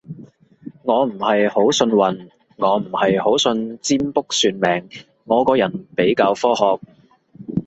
[0.81, 4.89] 我唔係好信運，我唔係好信占卜算命，
[5.25, 6.79] 我個人比較科學